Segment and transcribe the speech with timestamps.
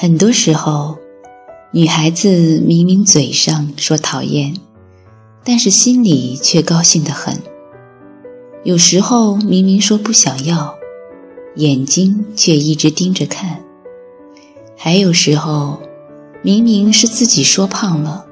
[0.00, 0.96] 很多时候，
[1.72, 4.54] 女孩子明明嘴上说讨厌，
[5.42, 7.36] 但是心里却高兴得很。
[8.62, 10.72] 有时候明明说不想要，
[11.56, 13.64] 眼睛却一直盯着看。
[14.76, 15.80] 还有时候，
[16.42, 18.24] 明明是自己说胖了，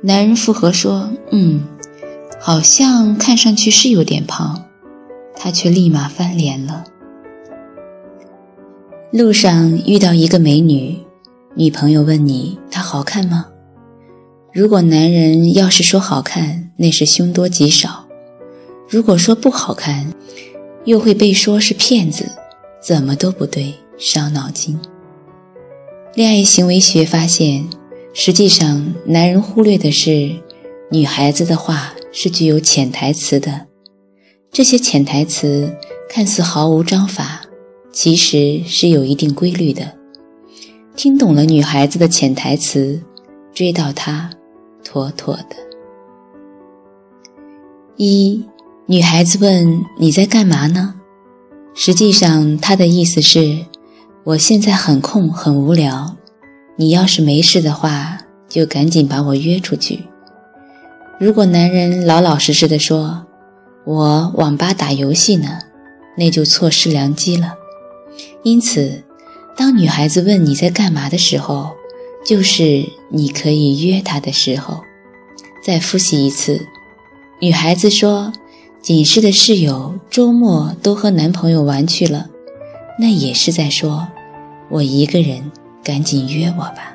[0.00, 1.64] 男人附和说：“嗯，
[2.40, 4.64] 好像看上去是有点胖。”
[5.34, 6.84] 他却立马翻脸了。
[9.16, 10.98] 路上遇到一个美女，
[11.54, 13.46] 女朋友问你她好看吗？
[14.52, 18.08] 如果男人要是说好看，那是凶多吉少；
[18.88, 20.12] 如果说不好看，
[20.84, 22.28] 又会被说是骗子，
[22.82, 24.76] 怎么都不对，伤脑筋。
[26.16, 27.68] 恋爱行为学发现，
[28.12, 30.32] 实际上男人忽略的是，
[30.90, 33.68] 女孩子的话是具有潜台词的。
[34.50, 35.72] 这些潜台词
[36.10, 37.42] 看似毫无章法，
[37.94, 39.92] 其实是有一定规律的。
[40.96, 43.00] 听懂了女孩子的潜台词，
[43.54, 44.30] 追到她，
[44.84, 45.56] 妥妥的。
[47.96, 48.44] 一，
[48.86, 50.96] 女孩子问你在干嘛呢？
[51.72, 53.64] 实际上她的意思是。
[54.24, 56.16] 我现在很空，很无聊。
[56.76, 58.16] 你要是没事的话，
[58.48, 60.00] 就赶紧把我约出去。
[61.20, 63.26] 如果男人老老实实的说
[63.84, 65.58] ：“我网吧打游戏呢”，
[66.16, 67.54] 那就错失良机了。
[68.42, 69.02] 因此，
[69.56, 71.70] 当女孩子问你在干嘛的时候，
[72.24, 74.82] 就是你可以约她的时候。
[75.62, 76.66] 再复习一次，
[77.40, 78.32] 女孩子说
[78.82, 82.28] ：“寝室的室友周末都和男朋友玩去了。”
[83.00, 84.06] 那也是在说。
[84.70, 86.94] 我一个人，赶紧约我吧。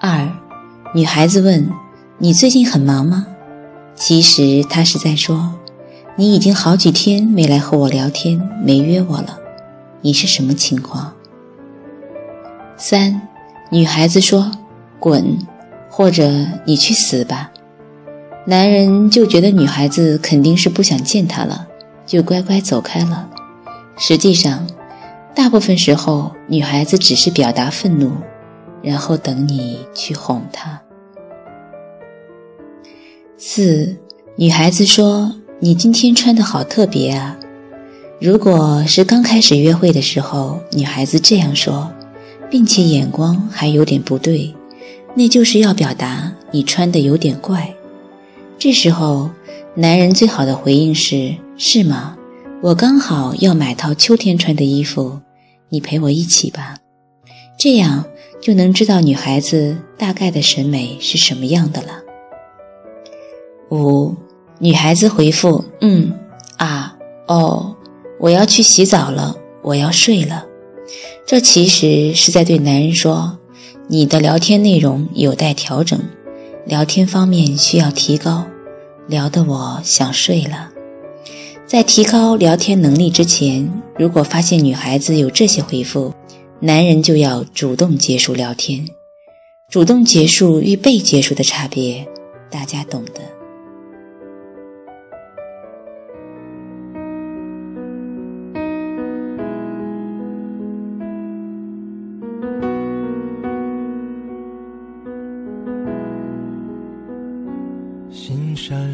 [0.00, 0.30] 二，
[0.94, 1.68] 女孩子问
[2.18, 3.26] ：“你最近很忙吗？”
[3.96, 5.54] 其实她是在说
[6.20, 9.38] ：“你已经好几天没来和我聊天，没约我了，
[10.00, 11.12] 你是什么情况？”
[12.76, 13.22] 三，
[13.70, 14.50] 女孩子说
[14.98, 15.38] ：“滚，
[15.88, 16.28] 或者
[16.64, 17.52] 你去死吧。”
[18.44, 21.68] 男人就觉得女孩子肯定是不想见他了，
[22.04, 23.30] 就乖乖走开了。
[23.96, 24.66] 实际上，
[25.36, 28.10] 大部分时候，女孩子只是表达愤怒，
[28.82, 30.82] 然后等你去哄她。
[33.36, 33.96] 四，
[34.34, 37.38] 女孩子说：“你今天穿的好特别啊。”
[38.20, 41.90] 如果是刚开始约会的时候，女孩子这样说，
[42.50, 44.54] 并且眼光还有点不对，
[45.14, 47.74] 那就是要表达你穿的有点怪。
[48.58, 49.30] 这时候，
[49.74, 52.16] 男人最好的回应是：“是吗？
[52.60, 55.20] 我刚好要买套秋天穿的衣服。”
[55.70, 56.78] 你陪我一起吧，
[57.58, 58.06] 这样
[58.40, 61.88] 就能知道女孩子大概的审美是什么样的了。
[63.70, 64.16] 五，
[64.58, 66.12] 女孩子回复：嗯
[66.56, 66.96] 啊
[67.26, 67.76] 哦，
[68.18, 70.44] 我要去洗澡了，我要睡了。
[71.26, 73.38] 这其实是在对男人说，
[73.86, 76.00] 你的聊天内容有待调整，
[76.66, 78.44] 聊天方面需要提高，
[79.06, 80.70] 聊得我想睡了。
[81.66, 86.12] 在提高聊天能力之前，如果发现女孩子有这些回复，
[86.60, 88.84] 男人就要主动结束聊天。
[89.70, 92.04] 主动结束与被结束的差别，
[92.50, 93.37] 大家懂得。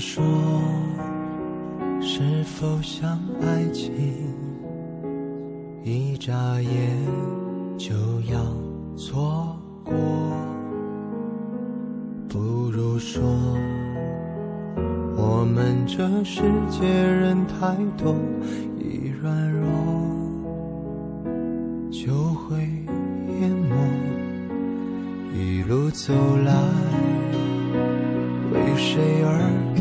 [0.05, 0.23] 说。
[2.07, 3.91] 是否像爱情，
[5.83, 6.71] 一眨眼
[7.79, 7.95] 就
[8.31, 8.39] 要
[8.97, 9.95] 错过？
[12.29, 12.39] 不
[12.71, 13.23] 如说，
[15.17, 18.15] 我们这世界人太多，
[18.79, 19.67] 一软弱
[21.91, 22.59] 就会
[23.41, 23.75] 淹没。
[25.35, 26.13] 一路走
[26.45, 26.53] 来，
[28.53, 29.74] 为谁而？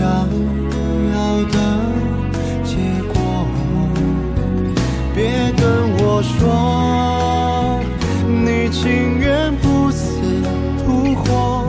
[0.00, 0.08] 想
[1.12, 1.56] 要的
[2.64, 2.72] 结
[3.12, 3.14] 果，
[5.14, 5.18] 别
[5.58, 5.62] 跟
[5.98, 6.32] 我说
[8.26, 10.00] 你情愿不死
[10.86, 11.66] 不活，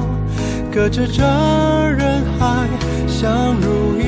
[0.72, 1.22] 隔着这
[1.90, 2.70] 人海
[3.06, 4.06] 相濡以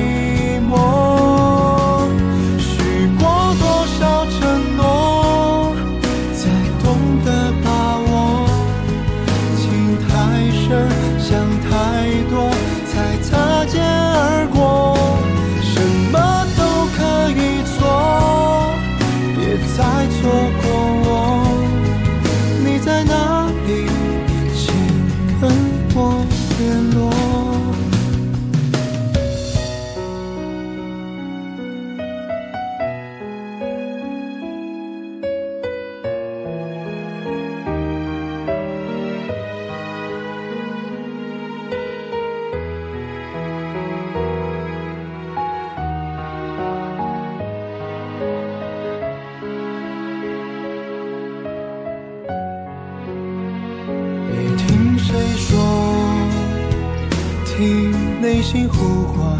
[57.56, 59.38] 听内心呼唤，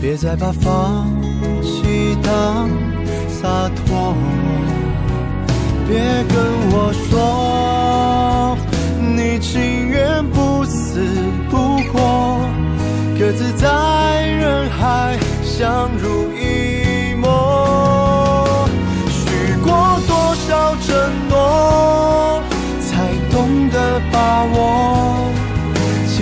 [0.00, 1.08] 别再把放
[1.62, 2.68] 弃当
[3.28, 4.14] 洒脱。
[5.88, 5.98] 别
[6.28, 6.36] 跟
[6.70, 8.58] 我说，